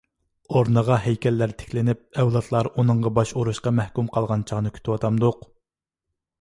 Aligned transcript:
ئورنىغا 0.53 0.95
ھەيكەللەر 1.03 1.53
تىكلىنىپ 1.59 2.01
ئەۋلاتلار 2.23 2.71
ئۇنىڭغا 2.71 3.13
باش 3.19 3.35
ئۇرۇشقا 3.37 3.77
مەھكۇم 3.83 4.11
قالغان 4.19 4.49
چاغنى 4.53 4.75
كۈتىۋاتامدۇق؟! 4.79 5.49